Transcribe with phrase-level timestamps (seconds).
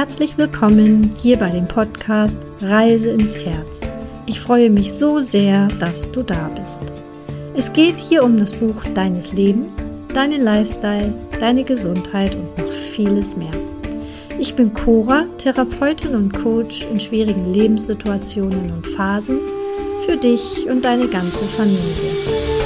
[0.00, 3.82] Herzlich willkommen hier bei dem Podcast Reise ins Herz.
[4.24, 6.80] Ich freue mich so sehr, dass du da bist.
[7.54, 13.36] Es geht hier um das Buch deines Lebens, deinen Lifestyle, deine Gesundheit und noch vieles
[13.36, 13.52] mehr.
[14.38, 19.38] Ich bin Cora, Therapeutin und Coach in schwierigen Lebenssituationen und Phasen
[20.06, 22.59] für dich und deine ganze Familie.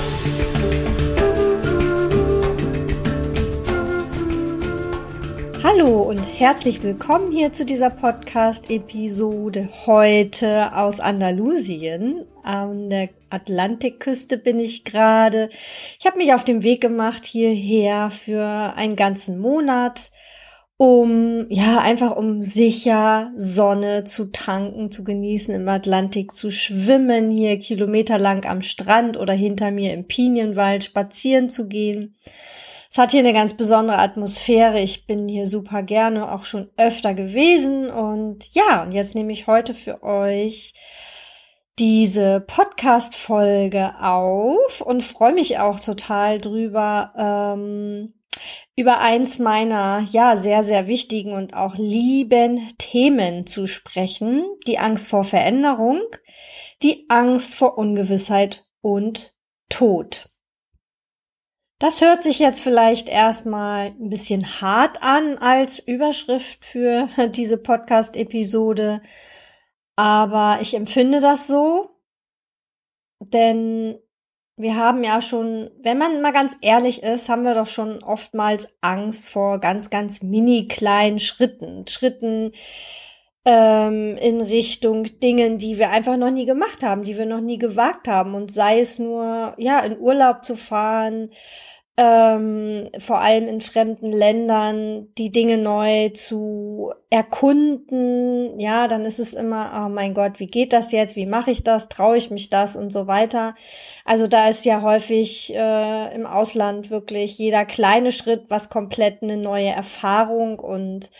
[5.67, 12.27] Hallo und herzlich willkommen hier zu dieser Podcast-Episode heute aus Andalusien.
[12.43, 15.49] An der Atlantikküste bin ich gerade.
[15.99, 20.11] Ich habe mich auf den Weg gemacht hierher für einen ganzen Monat,
[20.77, 27.59] um ja einfach um sicher Sonne zu tanken, zu genießen, im Atlantik zu schwimmen, hier
[27.59, 32.17] kilometerlang am Strand oder hinter mir im Pinienwald spazieren zu gehen.
[32.95, 34.79] Es hat hier eine ganz besondere Atmosphäre.
[34.79, 37.91] Ich bin hier super gerne auch schon öfter gewesen.
[37.91, 40.75] Und ja, und jetzt nehme ich heute für euch
[41.77, 48.15] diese Podcast-Folge auf und freue mich auch total drüber, ähm,
[48.77, 54.45] über eins meiner, ja, sehr, sehr wichtigen und auch lieben Themen zu sprechen.
[54.69, 56.01] Die Angst vor Veränderung,
[56.85, 59.35] die Angst vor Ungewissheit und
[59.69, 60.29] Tod.
[61.85, 69.03] Das hört sich jetzt vielleicht erstmal ein bisschen hart an als Überschrift für diese Podcast-Episode,
[69.95, 71.91] aber ich empfinde das so,
[73.21, 73.99] denn
[74.57, 78.75] wir haben ja schon, wenn man mal ganz ehrlich ist, haben wir doch schon oftmals
[78.81, 82.53] Angst vor ganz, ganz mini kleinen Schritten, Schritten
[83.45, 87.59] ähm, in Richtung Dingen, die wir einfach noch nie gemacht haben, die wir noch nie
[87.59, 88.35] gewagt haben.
[88.35, 91.31] Und sei es nur, ja, in Urlaub zu fahren,
[91.97, 99.35] ähm, vor allem in fremden Ländern die Dinge neu zu erkunden, ja, dann ist es
[99.35, 101.15] immer, oh mein Gott, wie geht das jetzt?
[101.15, 101.89] Wie mache ich das?
[101.89, 103.55] Traue ich mich das und so weiter.
[104.05, 109.37] Also da ist ja häufig äh, im Ausland wirklich jeder kleine Schritt was komplett eine
[109.37, 111.11] neue Erfahrung und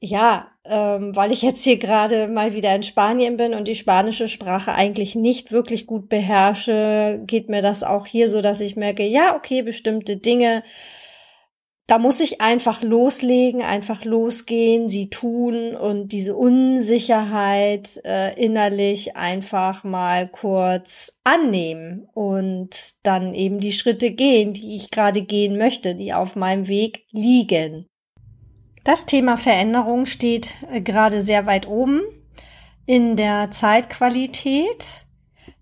[0.00, 4.28] ja, ähm, weil ich jetzt hier gerade mal wieder in Spanien bin und die spanische
[4.28, 9.04] Sprache eigentlich nicht wirklich gut beherrsche, geht mir das auch hier so, dass ich merke,
[9.04, 10.62] ja, okay, bestimmte Dinge,
[11.86, 19.82] da muss ich einfach loslegen, einfach losgehen, sie tun und diese Unsicherheit äh, innerlich einfach
[19.84, 22.70] mal kurz annehmen und
[23.02, 27.89] dann eben die Schritte gehen, die ich gerade gehen möchte, die auf meinem Weg liegen.
[28.84, 32.00] Das Thema Veränderung steht äh, gerade sehr weit oben
[32.86, 35.04] in der Zeitqualität.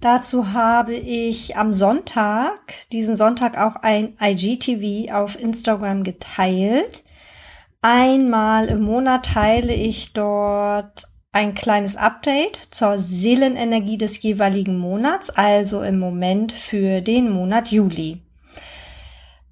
[0.01, 2.61] Dazu habe ich am Sonntag,
[2.93, 7.03] diesen Sonntag auch ein IGTV auf Instagram geteilt.
[7.83, 15.83] Einmal im Monat teile ich dort ein kleines Update zur Seelenenergie des jeweiligen Monats, also
[15.83, 18.23] im Moment für den Monat Juli.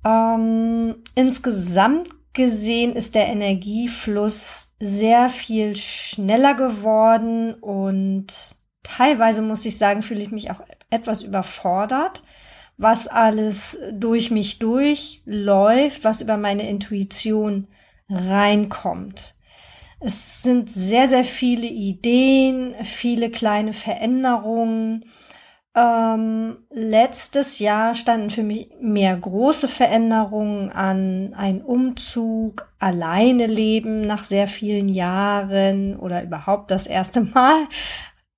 [0.05, 8.27] Ähm, insgesamt gesehen ist der Energiefluss sehr viel schneller geworden und
[8.83, 10.61] teilweise muss ich sagen, fühle ich mich auch
[10.91, 12.23] etwas überfordert,
[12.77, 17.67] was alles durch mich durchläuft, was über meine Intuition
[18.09, 19.35] reinkommt.
[19.99, 25.07] Es sind sehr, sehr viele Ideen, viele kleine Veränderungen,
[25.77, 31.35] ähm, letztes Jahr standen für mich mehr große Veränderungen an.
[31.37, 37.67] Ein Umzug, alleine leben nach sehr vielen Jahren oder überhaupt das erste Mal.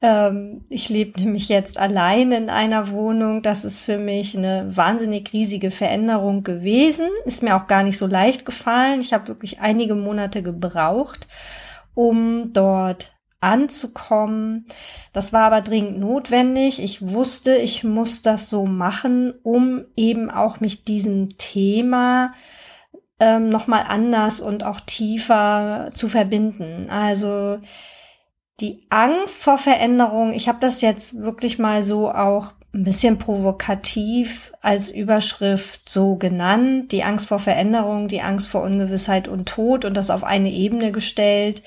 [0.00, 3.42] Ähm, ich lebe nämlich jetzt allein in einer Wohnung.
[3.42, 7.06] Das ist für mich eine wahnsinnig riesige Veränderung gewesen.
[7.24, 9.00] Ist mir auch gar nicht so leicht gefallen.
[9.00, 11.28] Ich habe wirklich einige Monate gebraucht,
[11.94, 14.66] um dort anzukommen.
[15.12, 16.82] Das war aber dringend notwendig.
[16.82, 22.34] Ich wusste, ich muss das so machen, um eben auch mich diesem Thema
[23.20, 26.88] ähm, nochmal anders und auch tiefer zu verbinden.
[26.90, 27.58] Also
[28.60, 34.52] die Angst vor Veränderung, ich habe das jetzt wirklich mal so auch ein bisschen provokativ
[34.60, 39.96] als Überschrift so genannt, die Angst vor Veränderung, die Angst vor Ungewissheit und Tod und
[39.96, 41.62] das auf eine Ebene gestellt,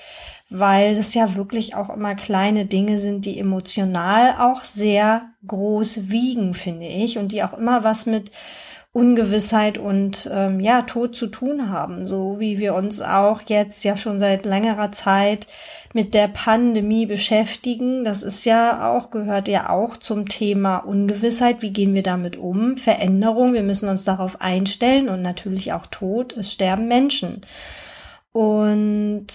[0.52, 6.54] weil das ja wirklich auch immer kleine Dinge sind, die emotional auch sehr groß wiegen,
[6.54, 8.32] finde ich, und die auch immer was mit
[8.94, 13.96] Ungewissheit und ähm, ja Tod zu tun haben, so wie wir uns auch jetzt ja
[13.96, 15.48] schon seit längerer Zeit
[15.94, 18.04] mit der Pandemie beschäftigen.
[18.04, 21.62] Das ist ja auch gehört ja auch zum Thema Ungewissheit.
[21.62, 22.76] Wie gehen wir damit um?
[22.76, 23.54] Veränderung.
[23.54, 26.36] Wir müssen uns darauf einstellen und natürlich auch Tod.
[26.36, 27.42] Es sterben Menschen.
[28.34, 29.28] Und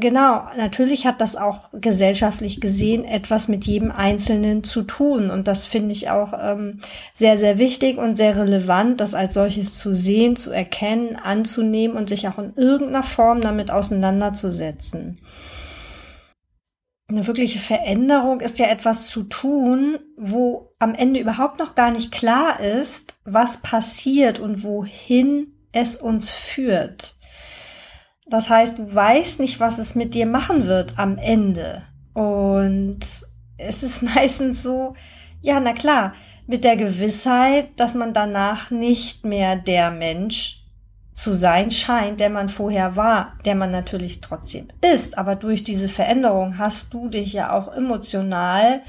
[0.00, 5.30] genau, natürlich hat das auch gesellschaftlich gesehen etwas mit jedem Einzelnen zu tun.
[5.30, 6.80] Und das finde ich auch ähm,
[7.12, 12.08] sehr, sehr wichtig und sehr relevant, das als solches zu sehen, zu erkennen, anzunehmen und
[12.08, 15.20] sich auch in irgendeiner Form damit auseinanderzusetzen.
[17.06, 22.10] Eine wirkliche Veränderung ist ja etwas zu tun, wo am Ende überhaupt noch gar nicht
[22.10, 27.14] klar ist, was passiert und wohin es uns führt.
[28.30, 31.82] Das heißt, du weißt nicht, was es mit dir machen wird am Ende.
[32.14, 33.00] Und
[33.58, 34.94] es ist meistens so,
[35.42, 36.14] ja, na klar,
[36.46, 40.64] mit der Gewissheit, dass man danach nicht mehr der Mensch
[41.12, 45.18] zu sein scheint, der man vorher war, der man natürlich trotzdem ist.
[45.18, 48.80] Aber durch diese Veränderung hast du dich ja auch emotional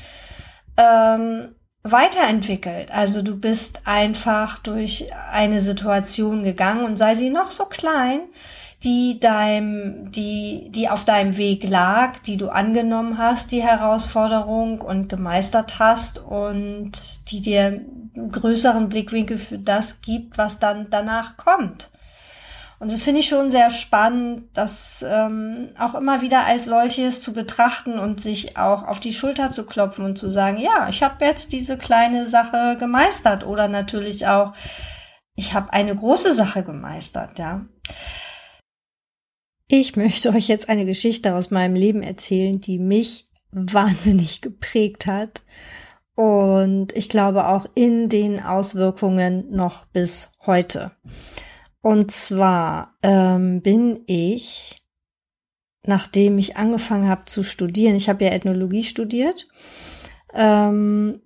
[0.77, 2.91] ähm, weiterentwickelt.
[2.91, 8.21] Also du bist einfach durch eine Situation gegangen und sei sie noch so klein,
[8.83, 15.07] die deinem, die, die auf deinem Weg lag, die du angenommen hast, die Herausforderung und
[15.07, 16.92] gemeistert hast und
[17.30, 17.66] die dir
[18.16, 21.89] einen größeren Blickwinkel für das gibt, was dann danach kommt.
[22.80, 27.31] Und das finde ich schon sehr spannend, das ähm, auch immer wieder als solches zu
[27.31, 31.24] betrachten und sich auch auf die Schulter zu klopfen und zu sagen, ja, ich habe
[31.24, 34.54] jetzt diese kleine Sache gemeistert oder natürlich auch,
[35.36, 37.62] ich habe eine große Sache gemeistert, ja.
[39.73, 45.44] Ich möchte euch jetzt eine Geschichte aus meinem Leben erzählen, die mich wahnsinnig geprägt hat
[46.13, 50.91] und ich glaube auch in den Auswirkungen noch bis heute.
[51.79, 54.83] Und zwar ähm, bin ich,
[55.88, 59.47] nachdem ich angefangen habe zu studieren, ich habe ja Ethnologie studiert,
[60.33, 61.21] ähm,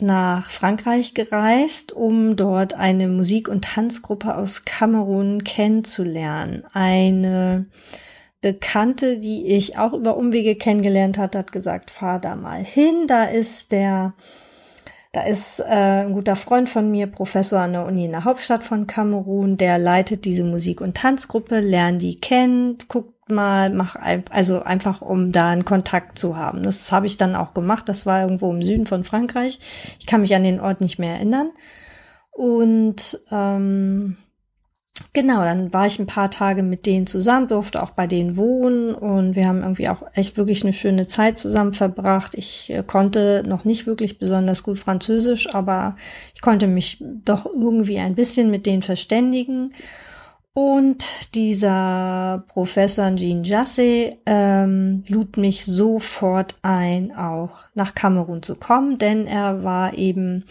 [0.00, 6.64] nach Frankreich gereist, um dort eine Musik- und Tanzgruppe aus Kamerun kennenzulernen.
[6.72, 7.66] Eine
[8.40, 13.06] Bekannte, die ich auch über Umwege kennengelernt hat, hat gesagt, fahr da mal hin.
[13.06, 14.14] Da ist der,
[15.12, 18.64] da ist äh, ein guter Freund von mir, Professor an der Uni in der Hauptstadt
[18.64, 23.96] von Kamerun, der leitet diese Musik- und Tanzgruppe, lern die kennen, guck mal, mach
[24.30, 26.62] also einfach um da einen Kontakt zu haben.
[26.62, 27.88] Das habe ich dann auch gemacht.
[27.88, 29.60] Das war irgendwo im Süden von Frankreich.
[29.98, 31.50] Ich kann mich an den Ort nicht mehr erinnern.
[32.32, 34.16] Und ähm,
[35.12, 38.94] genau, dann war ich ein paar Tage mit denen zusammen, durfte auch bei denen wohnen
[38.94, 42.34] und wir haben irgendwie auch echt wirklich eine schöne Zeit zusammen verbracht.
[42.34, 45.96] Ich äh, konnte noch nicht wirklich besonders gut Französisch, aber
[46.34, 49.74] ich konnte mich doch irgendwie ein bisschen mit denen verständigen.
[50.54, 58.98] Und dieser Professor Jean Jasse ähm, lud mich sofort ein, auch nach Kamerun zu kommen,
[58.98, 60.44] denn er war eben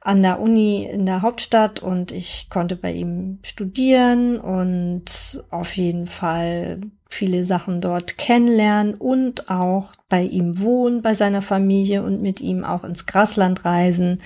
[0.00, 6.06] an der Uni in der Hauptstadt und ich konnte bei ihm studieren und auf jeden
[6.06, 12.40] Fall viele Sachen dort kennenlernen und auch bei ihm wohnen, bei seiner Familie und mit
[12.40, 14.20] ihm auch ins Grasland reisen,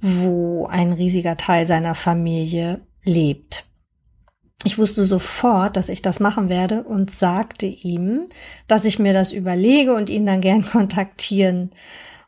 [0.00, 3.65] wo ein riesiger Teil seiner Familie lebt.
[4.64, 8.28] Ich wusste sofort, dass ich das machen werde und sagte ihm,
[8.66, 11.70] dass ich mir das überlege und ihn dann gern kontaktieren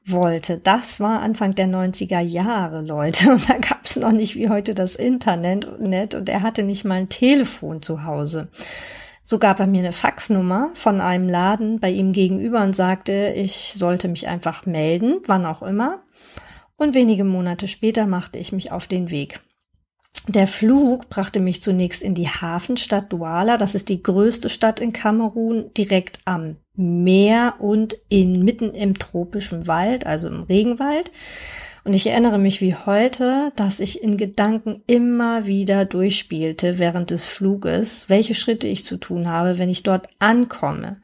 [0.05, 0.59] wollte.
[0.59, 3.31] Das war Anfang der 90er Jahre, Leute.
[3.33, 6.95] Und da gab es noch nicht wie heute das Internet und er hatte nicht mal
[6.95, 8.49] ein Telefon zu Hause.
[9.23, 13.75] So gab er mir eine Faxnummer von einem Laden bei ihm gegenüber und sagte, ich
[13.77, 16.01] sollte mich einfach melden, wann auch immer.
[16.77, 19.41] Und wenige Monate später machte ich mich auf den Weg.
[20.29, 23.57] Der Flug brachte mich zunächst in die Hafenstadt Douala.
[23.57, 30.05] Das ist die größte Stadt in Kamerun, direkt am Meer und inmitten im tropischen Wald,
[30.05, 31.11] also im Regenwald.
[31.85, 37.25] Und ich erinnere mich wie heute, dass ich in Gedanken immer wieder durchspielte während des
[37.25, 40.99] Fluges, welche Schritte ich zu tun habe, wenn ich dort ankomme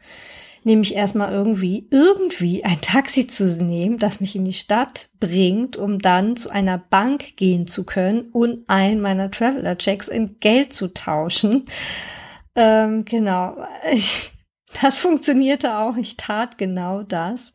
[0.64, 5.98] nämlich erstmal irgendwie, irgendwie ein Taxi zu nehmen, das mich in die Stadt bringt, um
[5.98, 11.66] dann zu einer Bank gehen zu können und einen meiner Traveler-Checks in Geld zu tauschen.
[12.54, 13.56] Ähm, genau.
[13.92, 14.32] Ich,
[14.82, 15.96] das funktionierte auch.
[15.96, 17.52] Ich tat genau das.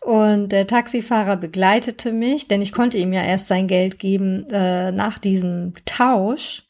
[0.00, 4.90] Und der Taxifahrer begleitete mich, denn ich konnte ihm ja erst sein Geld geben äh,
[4.90, 6.64] nach diesem Tausch.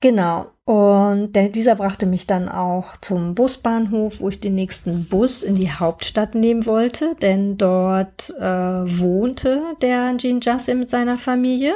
[0.00, 0.50] Genau.
[0.72, 5.54] Und der, dieser brachte mich dann auch zum Busbahnhof, wo ich den nächsten Bus in
[5.54, 11.74] die Hauptstadt nehmen wollte, denn dort äh, wohnte der Jean Jasse mit seiner Familie.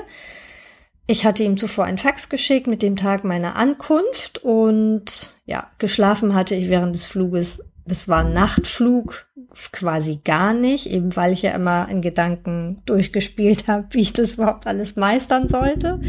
[1.06, 5.04] Ich hatte ihm zuvor ein Fax geschickt mit dem Tag meiner Ankunft und
[5.44, 7.62] ja, geschlafen hatte ich während des Fluges.
[7.84, 9.26] Das war Nachtflug,
[9.72, 14.32] quasi gar nicht, eben weil ich ja immer in Gedanken durchgespielt habe, wie ich das
[14.32, 16.00] überhaupt alles meistern sollte.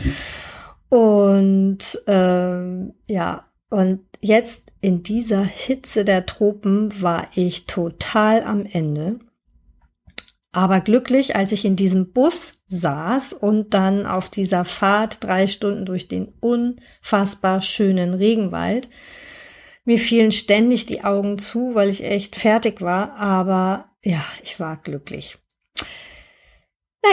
[0.90, 9.20] Und ähm, ja, Und jetzt in dieser Hitze der Tropen war ich total am Ende.
[10.54, 15.86] Aber glücklich, als ich in diesem Bus saß und dann auf dieser Fahrt drei Stunden
[15.86, 18.90] durch den unfassbar schönen Regenwald,
[19.86, 24.78] mir fielen ständig die Augen zu, weil ich echt fertig war, aber ja, ich war
[24.78, 25.38] glücklich.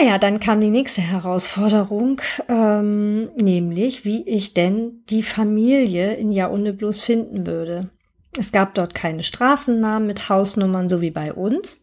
[0.01, 6.73] Naja, dann kam die nächste Herausforderung, ähm, nämlich wie ich denn die Familie in Jaunde
[6.73, 7.89] bloß finden würde.
[8.37, 11.81] Es gab dort keine Straßennamen mit Hausnummern, so wie bei uns.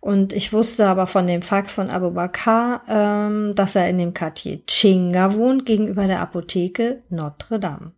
[0.00, 4.12] Und ich wusste aber von dem Fax von Abu Bakr, ähm, dass er in dem
[4.12, 7.92] Quartier Chinga wohnt, gegenüber der Apotheke Notre Dame.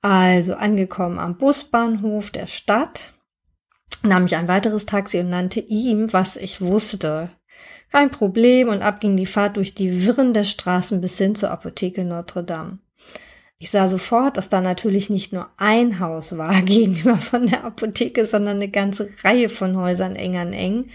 [0.00, 3.12] Also angekommen am Busbahnhof der Stadt,
[4.02, 7.30] nahm ich ein weiteres Taxi und nannte ihm, was ich wusste.
[7.94, 11.52] Kein Problem und ab ging die Fahrt durch die Wirren der Straßen bis hin zur
[11.52, 12.78] Apotheke Notre Dame.
[13.60, 18.26] Ich sah sofort, dass da natürlich nicht nur ein Haus war gegenüber von der Apotheke,
[18.26, 20.90] sondern eine ganze Reihe von Häusern eng an eng.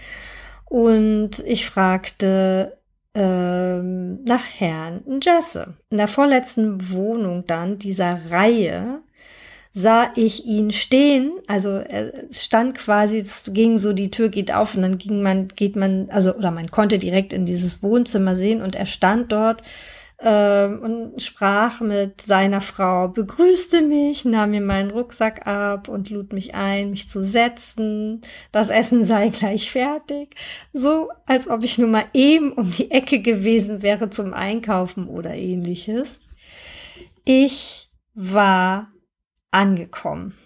[0.66, 2.76] Und ich fragte
[3.14, 5.78] ähm, nach Herrn Jesse.
[5.88, 9.00] In der vorletzten Wohnung dann dieser Reihe
[9.72, 14.74] sah ich ihn stehen, also er stand quasi, es ging so, die Tür geht auf
[14.74, 18.62] und dann ging man, geht man, also oder man konnte direkt in dieses Wohnzimmer sehen
[18.62, 19.62] und er stand dort
[20.20, 26.32] äh, und sprach mit seiner Frau, begrüßte mich, nahm mir meinen Rucksack ab und lud
[26.32, 28.20] mich ein, mich zu setzen.
[28.52, 30.34] Das Essen sei gleich fertig.
[30.72, 35.34] So, als ob ich nur mal eben um die Ecke gewesen wäre zum Einkaufen oder
[35.34, 36.20] ähnliches.
[37.24, 38.88] Ich war
[39.50, 40.36] angekommen.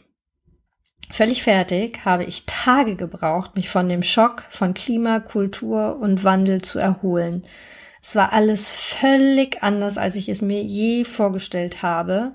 [1.11, 6.62] Völlig fertig habe ich Tage gebraucht, mich von dem Schock von Klima, Kultur und Wandel
[6.62, 7.44] zu erholen.
[8.02, 12.34] Es war alles völlig anders, als ich es mir je vorgestellt habe.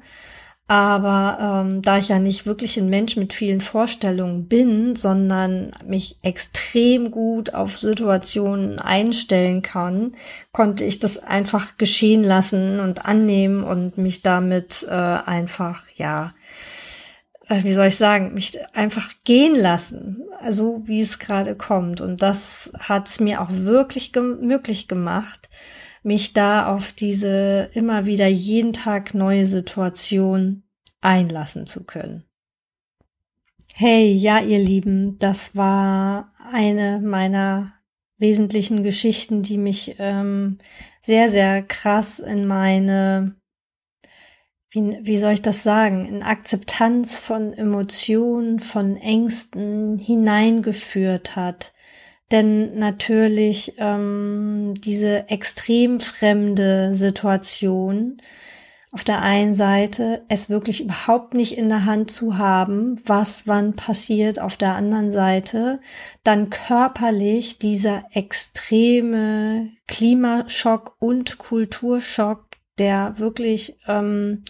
[0.70, 6.20] Aber ähm, da ich ja nicht wirklich ein Mensch mit vielen Vorstellungen bin, sondern mich
[6.22, 10.12] extrem gut auf Situationen einstellen kann,
[10.52, 16.36] konnte ich das einfach geschehen lassen und annehmen und mich damit äh, einfach, ja,
[17.48, 20.22] äh, wie soll ich sagen, mich einfach gehen lassen,
[20.52, 22.00] so wie es gerade kommt.
[22.00, 25.50] Und das hat es mir auch wirklich ge möglich gemacht,
[26.04, 30.64] mich da auf diese immer wieder jeden Tag neue Situation
[31.02, 32.24] einlassen zu können.
[33.74, 37.74] Hey, ja, ihr Lieben, das war eine meiner
[38.18, 40.58] wesentlichen Geschichten, die mich ähm,
[41.02, 43.36] sehr, sehr krass in meine,
[44.70, 51.72] wie, wie soll ich das sagen, in Akzeptanz von Emotionen, von Ängsten hineingeführt hat
[52.32, 58.22] denn natürlich ähm, diese extrem fremde Situation
[58.92, 63.76] auf der einen Seite es wirklich überhaupt nicht in der Hand zu haben, was wann
[63.76, 65.80] passiert, auf der anderen Seite
[66.24, 72.46] dann körperlich dieser extreme Klimaschock und Kulturschock,
[72.80, 74.44] der wirklich ähm,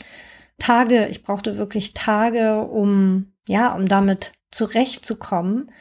[0.58, 5.72] Tage, ich brauchte wirklich Tage, um ja, um damit zurechtzukommen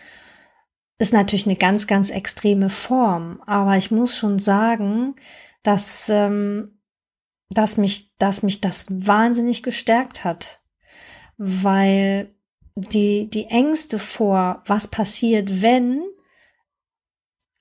[0.99, 3.40] ist natürlich eine ganz, ganz extreme Form.
[3.47, 5.14] Aber ich muss schon sagen,
[5.62, 6.81] dass, ähm,
[7.50, 10.61] dass, mich, dass mich das wahnsinnig gestärkt hat.
[11.37, 12.35] Weil
[12.75, 16.02] die, die Ängste vor, was passiert, wenn,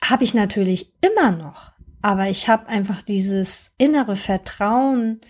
[0.03, 1.73] habe ich natürlich immer noch.
[2.01, 5.21] Aber ich habe einfach dieses innere Vertrauen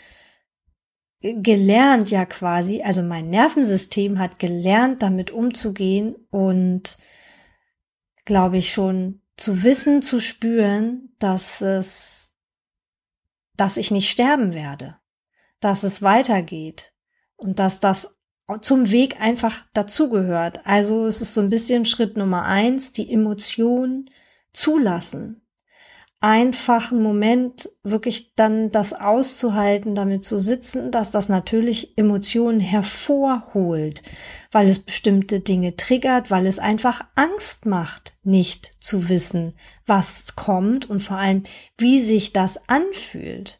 [1.22, 2.84] gelernt, ja quasi.
[2.84, 7.00] Also mein Nervensystem hat gelernt, damit umzugehen und
[8.27, 12.36] glaube ich, schon zu wissen, zu spüren, dass es,
[13.55, 14.98] dass ich nicht sterben werde,
[15.60, 16.93] dass es weitergeht
[17.38, 18.13] und dass das
[18.62, 20.65] zum Weg einfach dazugehört.
[20.65, 24.10] Also es ist so ein bisschen Schritt Nummer eins, die Emotion
[24.53, 25.41] zulassen
[26.19, 34.01] einfachen Moment wirklich dann das auszuhalten, damit zu sitzen, dass das natürlich Emotionen hervorholt,
[34.58, 39.54] weil es bestimmte Dinge triggert, weil es einfach Angst macht, nicht zu wissen,
[39.86, 41.44] was kommt und vor allem,
[41.78, 43.60] wie sich das anfühlt.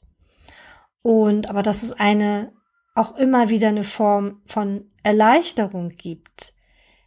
[1.04, 2.52] Und aber dass es eine
[2.96, 6.54] auch immer wieder eine Form von Erleichterung gibt,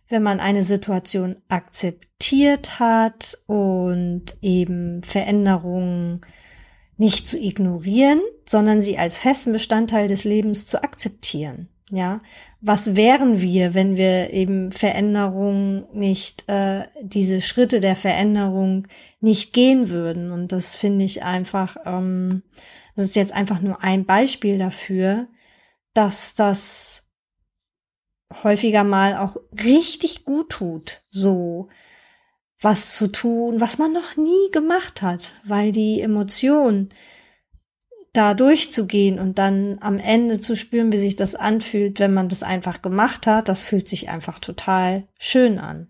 [0.08, 6.20] wenn man eine Situation akzeptiert hat und eben Veränderungen
[6.96, 11.70] nicht zu ignorieren, sondern sie als festen Bestandteil des Lebens zu akzeptieren.
[11.90, 12.20] Ja,
[12.60, 18.86] was wären wir, wenn wir eben Veränderungen nicht, äh, diese Schritte der Veränderung
[19.20, 20.30] nicht gehen würden?
[20.30, 22.42] Und das finde ich einfach, ähm,
[22.96, 25.28] das ist jetzt einfach nur ein Beispiel dafür,
[25.94, 27.04] dass das
[28.44, 31.68] häufiger mal auch richtig gut tut, so
[32.60, 36.90] was zu tun, was man noch nie gemacht hat, weil die Emotion
[38.12, 42.42] da durchzugehen und dann am Ende zu spüren, wie sich das anfühlt, wenn man das
[42.42, 45.88] einfach gemacht hat, das fühlt sich einfach total schön an.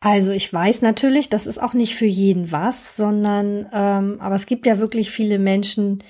[0.00, 4.46] Also ich weiß natürlich, das ist auch nicht für jeden was, sondern ähm, aber es
[4.46, 6.02] gibt ja wirklich viele Menschen,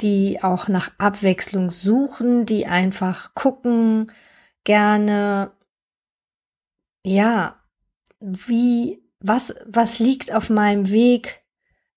[0.00, 4.10] die auch nach Abwechslung suchen, die einfach gucken,
[4.64, 5.52] gerne,
[7.04, 7.60] ja,
[8.18, 11.43] wie, was, was liegt auf meinem Weg,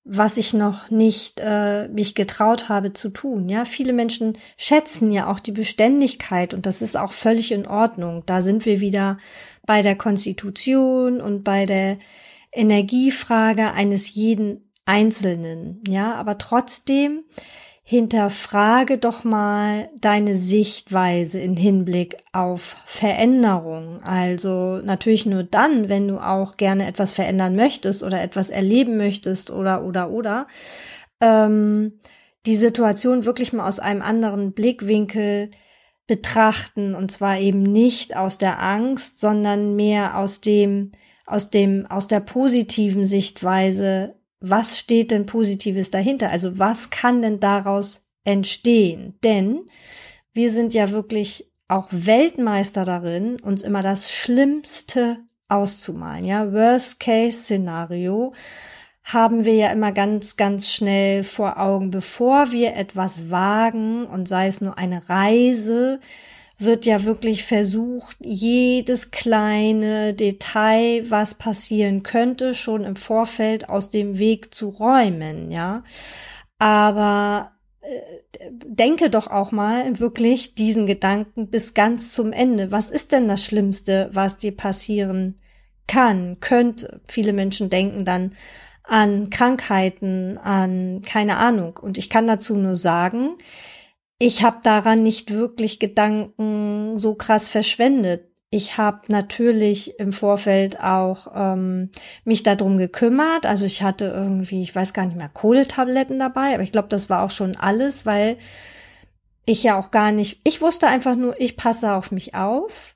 [0.10, 3.50] was ich noch nicht äh, mich getraut habe zu tun.
[3.50, 8.24] Ja, viele Menschen schätzen ja auch die Beständigkeit und das ist auch völlig in Ordnung.
[8.26, 9.18] Da sind wir wieder
[9.66, 11.98] bei der Konstitution und bei der
[12.54, 15.84] Energiefrage eines jeden Einzelnen.
[15.88, 17.24] Ja, aber trotzdem
[17.89, 24.01] hinterfrage doch mal deine Sichtweise in Hinblick auf Veränderung.
[24.03, 29.51] Also natürlich nur dann, wenn du auch gerne etwas verändern möchtest oder etwas erleben möchtest
[29.51, 30.48] oder oder oder
[31.22, 31.94] ähm,
[32.46, 35.51] die Situation wirklich mal aus einem anderen Blickwinkel
[36.08, 40.91] betrachten und zwar eben nicht aus der Angst, sondern mehr aus dem
[41.25, 46.29] aus dem aus der positiven Sichtweise was steht denn Positives dahinter?
[46.29, 49.17] Also was kann denn daraus entstehen?
[49.24, 49.62] Denn
[50.34, 55.17] wir sind ja wirklich auch Weltmeister darin, uns immer das Schlimmste
[55.50, 56.25] auszumalen.
[56.25, 58.34] Ja, Worst-Case-Szenario
[59.03, 64.48] haben wir ja immer ganz, ganz schnell vor Augen, bevor wir etwas wagen und sei
[64.48, 66.00] es nur eine Reise,
[66.60, 74.17] wird ja wirklich versucht, jedes kleine Detail, was passieren könnte, schon im Vorfeld aus dem
[74.17, 75.84] Weg zu räumen, ja.
[76.58, 82.72] Aber äh, denke doch auch mal wirklich diesen Gedanken bis ganz zum Ende.
[82.72, 85.39] Was ist denn das Schlimmste, was dir passieren
[85.86, 87.02] kann, könnte?
[87.08, 88.34] Viele Menschen denken dann
[88.84, 91.78] an Krankheiten, an keine Ahnung.
[91.78, 93.38] Und ich kann dazu nur sagen,
[94.19, 98.25] ich habe daran nicht wirklich Gedanken so krass verschwendet.
[98.49, 101.91] Ich habe natürlich im Vorfeld auch ähm,
[102.23, 103.45] mich darum gekümmert.
[103.45, 107.10] Also ich hatte irgendwie, ich weiß gar nicht mehr, Kohletabletten dabei, aber ich glaube, das
[107.10, 108.38] war auch schon alles, weil
[109.45, 112.95] ich ja auch gar nicht, ich wusste einfach nur, ich passe auf mich auf.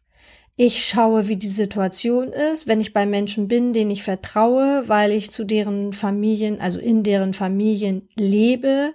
[0.58, 5.12] Ich schaue, wie die Situation ist, wenn ich bei Menschen bin, denen ich vertraue, weil
[5.12, 8.94] ich zu deren Familien, also in deren Familien lebe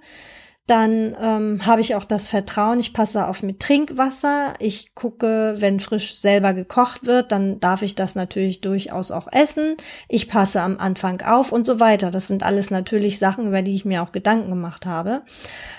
[0.67, 4.55] dann ähm, habe ich auch das Vertrauen, ich passe auf mit Trinkwasser.
[4.59, 9.77] Ich gucke, wenn frisch selber gekocht wird, dann darf ich das natürlich durchaus auch essen.
[10.09, 12.11] Ich passe am Anfang auf und so weiter.
[12.11, 15.23] Das sind alles natürlich Sachen, über die ich mir auch Gedanken gemacht habe.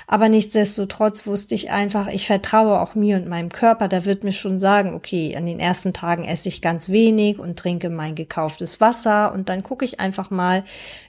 [0.07, 3.89] Aber nichtsdestotrotz wusste ich einfach, ich vertraue auch mir und meinem Körper.
[3.89, 7.59] Der wird mir schon sagen, okay, an den ersten Tagen esse ich ganz wenig und
[7.59, 10.63] trinke mein gekauftes Wasser und dann gucke ich einfach mal,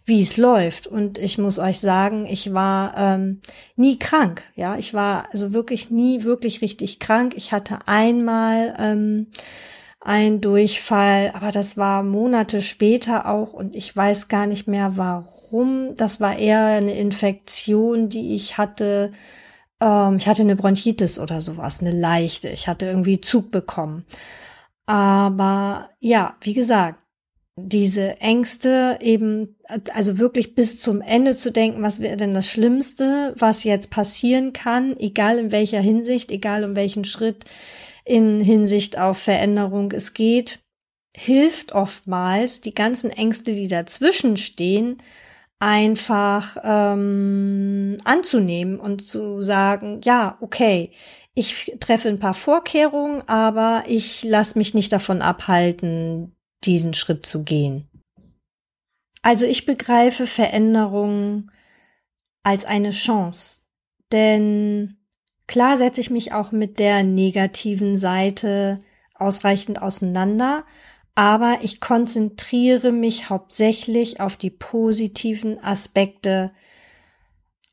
[0.09, 0.87] wie es läuft.
[0.87, 3.41] Und ich muss euch sagen, ich war ähm,
[3.77, 4.43] nie krank.
[4.57, 7.35] Ja, ich war also wirklich nie wirklich richtig krank.
[7.37, 9.29] Ich hatte einmal ähm,
[10.01, 15.39] ein Durchfall, aber das war Monate später auch und ich weiß gar nicht mehr warum
[15.53, 15.95] rum.
[15.97, 19.13] Das war eher eine Infektion, die ich hatte.
[19.81, 22.49] Ähm, ich hatte eine Bronchitis oder sowas, eine leichte.
[22.49, 24.05] Ich hatte irgendwie Zug bekommen.
[24.87, 26.99] Aber ja, wie gesagt,
[27.67, 29.57] diese Ängste eben,
[29.93, 34.53] also wirklich bis zum Ende zu denken, was wäre denn das Schlimmste, was jetzt passieren
[34.53, 37.45] kann, egal in welcher Hinsicht, egal um welchen Schritt
[38.05, 40.61] in Hinsicht auf Veränderung es geht,
[41.17, 44.99] hilft oftmals, die ganzen Ängste, die dazwischen stehen,
[45.59, 50.93] einfach ähm, anzunehmen und zu sagen, ja, okay,
[51.35, 57.45] ich treffe ein paar Vorkehrungen, aber ich lasse mich nicht davon abhalten, diesen Schritt zu
[57.45, 57.89] gehen.
[59.23, 61.51] Also ich begreife Veränderungen
[62.43, 63.67] als eine Chance,
[64.13, 64.97] denn
[65.47, 68.81] klar setze ich mich auch mit der negativen Seite
[69.15, 70.65] ausreichend auseinander,
[71.15, 76.53] aber ich konzentriere mich hauptsächlich auf die positiven Aspekte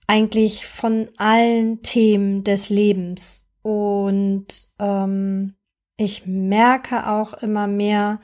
[0.07, 3.47] eigentlich von allen Themen des Lebens.
[3.61, 4.47] Und
[4.79, 5.55] ähm,
[5.97, 8.19] ich merke auch immer mehr,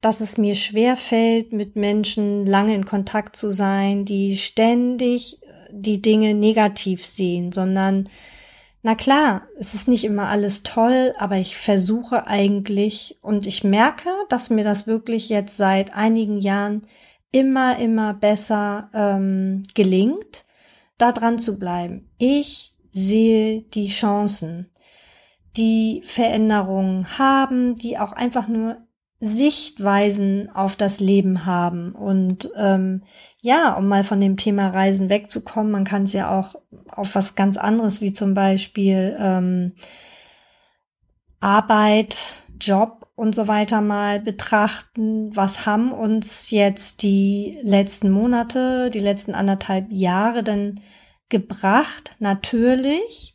[0.00, 5.38] dass es mir schwer fällt, mit Menschen lange in Kontakt zu sein, die ständig
[5.70, 8.08] die Dinge negativ sehen, sondern
[8.82, 14.08] na klar, es ist nicht immer alles toll, aber ich versuche eigentlich und ich merke,
[14.30, 16.82] dass mir das wirklich jetzt seit einigen Jahren
[17.30, 20.44] immer, immer besser ähm, gelingt,
[20.96, 22.08] da dran zu bleiben.
[22.18, 24.70] Ich sehe die Chancen.
[25.56, 28.78] die Veränderungen haben, die auch einfach nur
[29.20, 31.92] Sichtweisen auf das Leben haben.
[31.92, 33.02] Und ähm,
[33.42, 36.54] ja, um mal von dem Thema Reisen wegzukommen, man kann es ja auch
[36.90, 39.72] auf was ganz anderes wie zum Beispiel ähm,
[41.40, 45.36] Arbeit, Job und so weiter mal betrachten.
[45.36, 50.80] Was haben uns jetzt die letzten Monate, die letzten anderthalb Jahre denn
[51.28, 52.16] gebracht?
[52.18, 53.34] Natürlich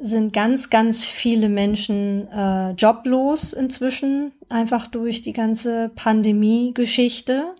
[0.00, 7.54] sind ganz, ganz viele Menschen äh, joblos inzwischen, einfach durch die ganze Pandemie-Geschichte.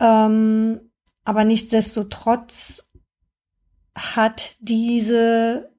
[0.00, 0.80] Ähm,
[1.24, 2.90] aber nichtsdestotrotz
[3.94, 5.70] hat diese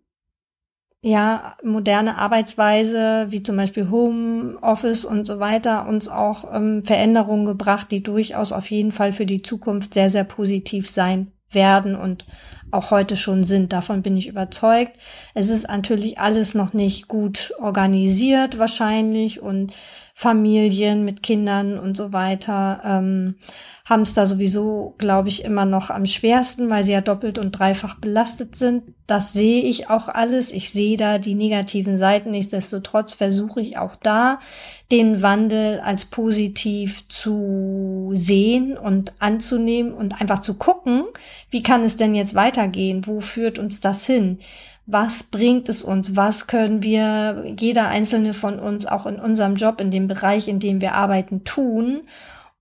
[1.01, 7.91] ja, moderne Arbeitsweise, wie zum Beispiel Homeoffice und so weiter, uns auch ähm, Veränderungen gebracht,
[7.91, 12.26] die durchaus auf jeden Fall für die Zukunft sehr, sehr positiv sein werden und
[12.72, 13.74] auch heute schon sind.
[13.74, 14.98] Davon bin ich überzeugt.
[15.34, 19.74] Es ist natürlich alles noch nicht gut organisiert wahrscheinlich und
[20.17, 23.36] Familien mit Kindern und so weiter ähm,
[23.84, 27.51] haben es da sowieso, glaube ich, immer noch am schwersten, weil sie ja doppelt und
[27.51, 28.84] dreifach belastet sind.
[29.08, 30.51] Das sehe ich auch alles.
[30.51, 32.32] Ich sehe da die negativen Seiten.
[32.32, 34.39] Nichtsdestotrotz versuche ich auch da
[34.89, 41.04] den Wandel als positiv zu sehen und anzunehmen und einfach zu gucken,
[41.49, 43.06] wie kann es denn jetzt weitergehen?
[43.06, 44.39] Wo führt uns das hin?
[44.86, 49.82] Was bringt es uns, was können wir, jeder einzelne von uns auch in unserem Job,
[49.82, 52.04] in dem Bereich, in dem wir arbeiten, tun,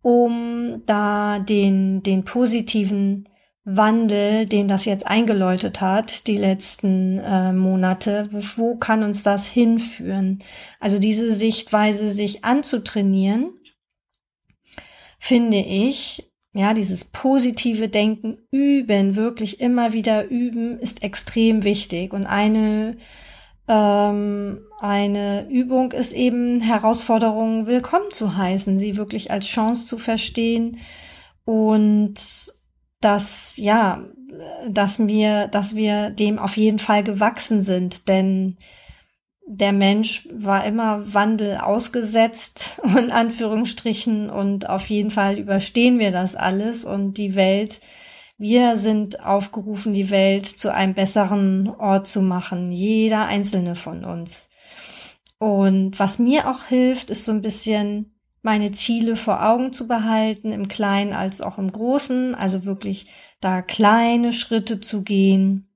[0.00, 3.28] um da den, den positiven
[3.64, 9.46] Wandel, den das jetzt eingeläutet hat, die letzten äh, Monate, wo, wo kann uns das
[9.46, 10.40] hinführen?
[10.80, 13.54] Also diese Sichtweise sich anzutrainieren,
[15.18, 22.12] finde ich, ja, dieses positive Denken üben, wirklich immer wieder üben, ist extrem wichtig.
[22.12, 22.96] Und eine
[23.66, 30.78] ähm, eine Übung ist eben, Herausforderungen willkommen zu heißen, sie wirklich als Chance zu verstehen
[31.44, 32.14] und
[33.00, 34.04] dass, ja,
[34.68, 38.58] dass wir, dass wir dem auf jeden Fall gewachsen sind, denn
[39.46, 46.34] der Mensch war immer Wandel ausgesetzt und Anführungsstrichen und auf jeden Fall überstehen wir das
[46.36, 47.80] alles und die Welt
[48.36, 54.50] wir sind aufgerufen, die Welt zu einem besseren Ort zu machen, jeder einzelne von uns.
[55.38, 60.50] Und was mir auch hilft, ist so ein bisschen meine Ziele vor Augen zu behalten,
[60.50, 63.06] im Kleinen als auch im Großen, also wirklich
[63.40, 65.68] da kleine Schritte zu gehen,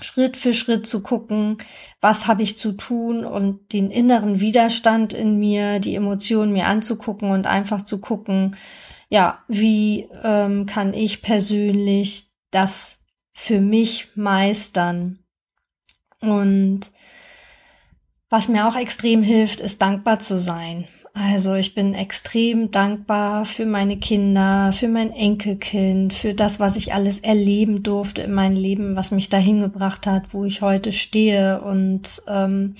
[0.00, 1.58] Schritt für Schritt zu gucken,
[2.00, 7.30] was habe ich zu tun und den inneren Widerstand in mir, die Emotionen mir anzugucken
[7.30, 8.56] und einfach zu gucken,
[9.08, 12.98] ja, wie ähm, kann ich persönlich das
[13.32, 15.20] für mich meistern?
[16.20, 16.90] Und
[18.28, 20.88] was mir auch extrem hilft, ist dankbar zu sein.
[21.16, 26.92] Also ich bin extrem dankbar für meine Kinder, für mein Enkelkind, für das, was ich
[26.92, 31.60] alles erleben durfte in meinem Leben, was mich dahin gebracht hat, wo ich heute stehe
[31.60, 32.74] und ähm,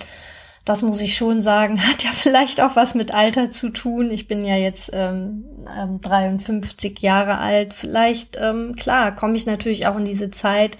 [0.64, 4.10] das muss ich schon sagen, hat ja vielleicht auch was mit Alter zu tun.
[4.10, 5.44] Ich bin ja jetzt ähm,
[6.02, 7.72] 53 ähm, Jahre alt.
[7.72, 10.76] Vielleicht, ähm, klar, komme ich natürlich auch in diese Zeit,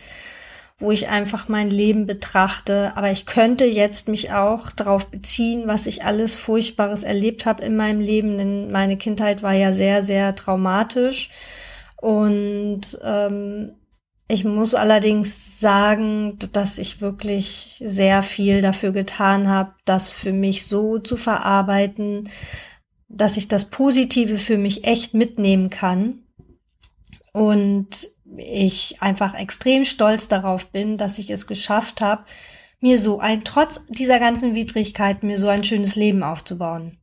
[0.78, 2.92] wo ich einfach mein Leben betrachte.
[2.96, 7.76] Aber ich könnte jetzt mich auch darauf beziehen, was ich alles Furchtbares erlebt habe in
[7.76, 8.38] meinem Leben.
[8.38, 11.30] Denn meine Kindheit war ja sehr, sehr traumatisch.
[11.96, 13.72] Und ähm,
[14.26, 20.66] ich muss allerdings sagen, dass ich wirklich sehr viel dafür getan habe, das für mich
[20.66, 22.30] so zu verarbeiten,
[23.08, 26.20] dass ich das Positive für mich echt mitnehmen kann.
[27.32, 32.24] Und ich einfach extrem stolz darauf bin, dass ich es geschafft habe,
[32.80, 36.98] mir so ein, trotz dieser ganzen Widrigkeit, mir so ein schönes Leben aufzubauen.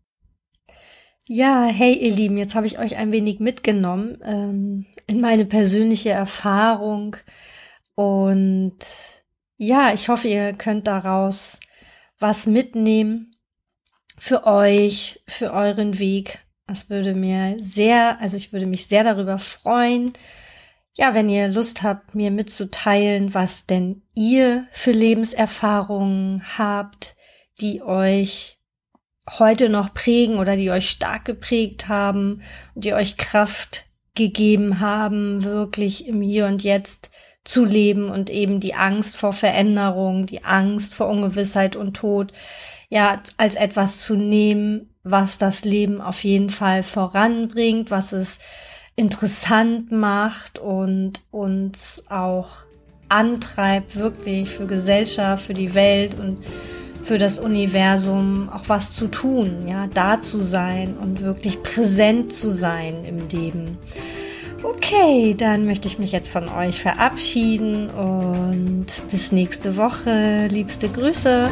[1.28, 6.10] Ja, hey ihr Lieben, jetzt habe ich euch ein wenig mitgenommen ähm, in meine persönliche
[6.10, 7.16] Erfahrung
[7.96, 8.78] und
[9.58, 11.60] ja, ich hoffe, ihr könnt daraus
[12.20, 13.36] was mitnehmen
[14.18, 16.40] für euch, für euren Weg.
[16.68, 20.14] Das würde mir sehr, also ich würde mich sehr darüber freuen.
[20.94, 27.16] Ja, wenn ihr Lust habt, mir mitzuteilen, was denn ihr für Lebenserfahrungen habt,
[27.62, 28.58] die euch
[29.30, 32.42] heute noch prägen oder die euch stark geprägt haben
[32.76, 37.10] und die euch Kraft gegeben haben, wirklich im Hier und Jetzt
[37.44, 42.34] zu leben und eben die Angst vor Veränderung, die Angst vor Ungewissheit und Tod,
[42.90, 48.40] ja, als etwas zu nehmen, was das Leben auf jeden Fall voranbringt, was es
[48.96, 52.50] interessant macht und uns auch
[53.10, 56.38] antreibt, wirklich für Gesellschaft, für die Welt und
[57.04, 62.52] für das Universum auch was zu tun, ja, da zu sein und wirklich präsent zu
[62.52, 63.78] sein im Leben.
[64.64, 70.48] Okay, dann möchte ich mich jetzt von euch verabschieden und bis nächste Woche.
[70.48, 71.50] Liebste Grüße.